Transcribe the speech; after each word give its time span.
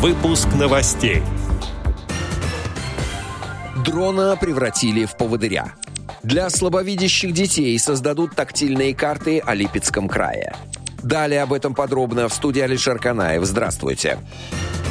Выпуск 0.00 0.48
новостей. 0.58 1.22
Дрона 3.84 4.34
превратили 4.40 5.04
в 5.04 5.14
поводыря. 5.14 5.74
Для 6.22 6.48
слабовидящих 6.48 7.34
детей 7.34 7.78
создадут 7.78 8.34
тактильные 8.34 8.94
карты 8.94 9.40
о 9.44 9.54
Липецком 9.54 10.08
крае. 10.08 10.56
Далее 11.02 11.42
об 11.42 11.52
этом 11.52 11.74
подробно 11.74 12.30
в 12.30 12.32
студии 12.32 12.62
Алишер 12.62 12.98
Канаев. 12.98 13.44
Здравствуйте. 13.44 14.18
Здравствуйте. 14.18 14.89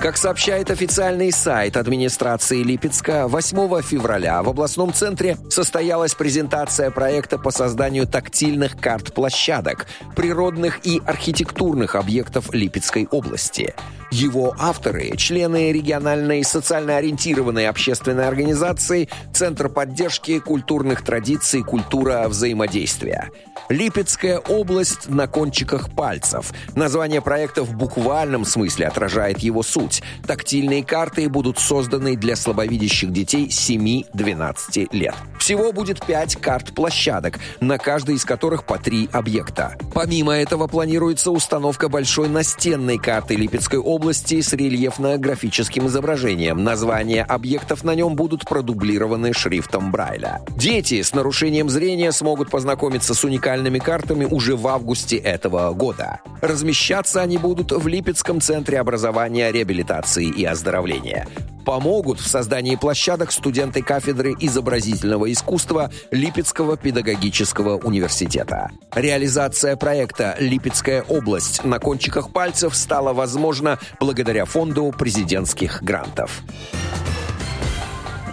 Как 0.00 0.16
сообщает 0.16 0.70
официальный 0.70 1.32
сайт 1.32 1.76
администрации 1.76 2.62
Липецка, 2.62 3.26
8 3.26 3.82
февраля 3.82 4.44
в 4.44 4.48
областном 4.48 4.92
центре 4.92 5.36
состоялась 5.50 6.14
презентация 6.14 6.92
проекта 6.92 7.36
по 7.36 7.50
созданию 7.50 8.06
тактильных 8.06 8.78
карт 8.78 9.12
площадок, 9.12 9.88
природных 10.14 10.86
и 10.86 11.02
архитектурных 11.04 11.96
объектов 11.96 12.54
Липецкой 12.54 13.08
области. 13.10 13.74
Его 14.10 14.54
авторы– 14.58 15.16
члены 15.16 15.70
региональной 15.70 16.42
социально 16.42 16.96
ориентированной 16.96 17.68
общественной 17.68 18.26
организации 18.26 19.08
Центр 19.34 19.68
поддержки 19.68 20.38
культурных 20.38 21.02
традиций 21.02 21.62
«Культура 21.62 22.26
взаимодействия». 22.28 23.30
Липецкая 23.68 24.38
область 24.38 25.10
на 25.10 25.26
кончиках 25.26 25.90
пальцев. 25.90 26.52
Название 26.74 27.20
проекта 27.20 27.62
в 27.64 27.74
буквальном 27.74 28.46
смысле 28.46 28.86
отражает 28.86 29.40
его 29.40 29.62
суть. 29.62 29.87
Тактильные 30.26 30.84
карты 30.84 31.28
будут 31.28 31.58
созданы 31.58 32.16
для 32.16 32.36
слабовидящих 32.36 33.12
детей 33.12 33.48
7-12 33.48 34.88
лет. 34.92 35.14
Всего 35.38 35.72
будет 35.72 36.04
5 36.04 36.36
карт 36.36 36.74
площадок, 36.74 37.38
на 37.60 37.78
каждой 37.78 38.16
из 38.16 38.24
которых 38.24 38.64
по 38.64 38.78
3 38.78 39.08
объекта. 39.12 39.76
Помимо 39.94 40.32
этого 40.34 40.66
планируется 40.66 41.30
установка 41.30 41.88
большой 41.88 42.28
настенной 42.28 42.98
карты 42.98 43.34
Липецкой 43.34 43.78
области 43.78 44.40
с 44.40 44.52
рельефно-графическим 44.52 45.86
изображением. 45.86 46.62
Названия 46.62 47.24
объектов 47.24 47.82
на 47.84 47.94
нем 47.94 48.14
будут 48.14 48.46
продублированы 48.46 49.32
шрифтом 49.32 49.90
Брайля. 49.90 50.42
Дети 50.50 51.00
с 51.00 51.14
нарушением 51.14 51.70
зрения 51.70 52.12
смогут 52.12 52.50
познакомиться 52.50 53.14
с 53.14 53.24
уникальными 53.24 53.78
картами 53.78 54.26
уже 54.26 54.54
в 54.54 54.68
августе 54.68 55.16
этого 55.16 55.72
года. 55.72 56.20
Размещаться 56.42 57.22
они 57.22 57.38
будут 57.38 57.72
в 57.72 57.86
Липецком 57.88 58.40
центре 58.40 58.78
образования, 58.78 59.50
реабилитации 59.50 59.77
и 60.24 60.44
оздоровления 60.44 61.26
помогут 61.68 62.18
в 62.18 62.26
создании 62.26 62.76
площадок 62.76 63.30
студенты 63.30 63.82
кафедры 63.82 64.34
изобразительного 64.40 65.30
искусства 65.30 65.90
Липецкого 66.10 66.78
педагогического 66.78 67.76
университета. 67.76 68.70
Реализация 68.94 69.76
проекта 69.76 70.34
«Липецкая 70.38 71.02
область» 71.02 71.64
на 71.64 71.78
кончиках 71.78 72.32
пальцев 72.32 72.74
стала 72.74 73.12
возможна 73.12 73.78
благодаря 74.00 74.46
фонду 74.46 74.94
президентских 74.98 75.82
грантов. 75.82 76.40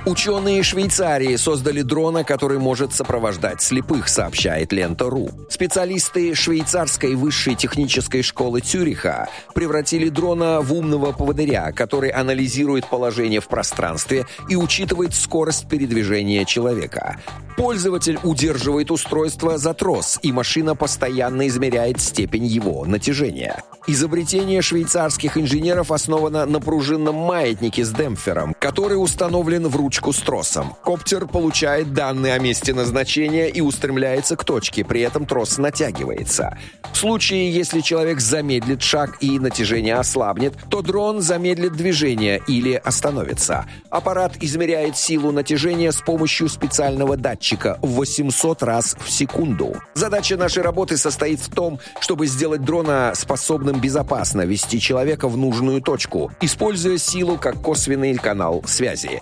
Ученые 0.06 0.62
Швейцарии 0.62 1.36
создали 1.36 1.82
дрона, 1.82 2.24
который 2.24 2.60
может 2.60 2.94
сопровождать 2.94 3.64
слепых, 3.64 4.08
сообщает 4.08 4.72
Лента.ру. 4.72 5.32
Специалисты 5.50 6.36
швейцарской 6.36 7.16
высшей 7.16 7.56
технической 7.56 8.22
школы 8.22 8.60
Цюриха 8.60 9.28
превратили 9.56 10.10
дрона 10.10 10.62
в 10.62 10.72
умного 10.74 11.12
поводыря, 11.12 11.72
который 11.72 12.10
анализирует 12.10 12.88
положение 12.88 13.40
в 13.42 13.48
пространстве 13.48 14.28
и 14.48 14.56
учитывает 14.56 15.16
скорость 15.16 15.68
передвижения 15.68 16.46
человека. 16.46 17.20
Пользователь 17.58 18.20
удерживает 18.22 18.92
устройство 18.92 19.58
за 19.58 19.74
трос, 19.74 20.20
и 20.22 20.32
машина 20.32 20.76
постоянно 20.76 21.48
измеряет 21.48 22.00
степень 22.00 22.46
его 22.46 22.86
натяжения. 22.86 23.64
Изобретение 23.88 24.62
швейцарских 24.62 25.38
инженеров 25.38 25.92
основано 25.92 26.46
на 26.46 26.60
пружинном 26.60 27.16
маятнике 27.16 27.86
с 27.86 27.92
демпфером, 27.92 28.56
который 28.60 28.96
установлен 28.96 29.68
в 29.68 29.76
ручку 29.96 30.12
с 30.12 30.20
тросом. 30.20 30.76
Коптер 30.84 31.26
получает 31.26 31.94
данные 31.94 32.34
о 32.34 32.40
месте 32.40 32.74
назначения 32.74 33.48
и 33.48 33.62
устремляется 33.62 34.36
к 34.36 34.44
точке, 34.44 34.84
при 34.84 35.02
этом 35.02 35.26
трос 35.26 35.58
натягивается. 35.58 36.58
В 36.92 36.98
случае, 36.98 37.52
если 37.52 37.80
человек 37.80 38.20
замедлит 38.20 38.82
шаг 38.82 39.18
и 39.22 39.40
натяжение 39.40 39.96
ослабнет, 39.96 40.54
то 40.70 40.82
дрон 40.82 41.22
замедлит 41.22 41.74
движение 41.74 42.42
или 42.48 42.74
остановится. 42.74 43.66
Аппарат 43.90 44.34
измеряет 44.42 44.98
силу 44.98 45.32
натяжения 45.32 45.92
с 45.92 46.02
помощью 46.02 46.50
специального 46.50 47.16
датчика 47.16 47.80
в 47.82 47.92
800 47.92 48.64
раз 48.64 48.98
в 49.00 49.10
секунду. 49.10 49.76
Задача 49.94 50.36
нашей 50.36 50.64
работы 50.64 50.98
состоит 50.98 51.40
в 51.40 51.50
том, 51.54 51.80
чтобы 52.02 52.28
сделать 52.28 52.64
дрона 52.64 53.14
способным 53.16 53.80
безопасно 53.80 54.42
вести 54.42 54.82
человека 54.82 55.30
в 55.30 55.38
нужную 55.38 55.82
точку, 55.82 56.32
используя 56.42 56.98
силу 56.98 57.38
как 57.38 57.62
косвенный 57.62 58.16
канал 58.16 58.62
связи, 58.66 59.22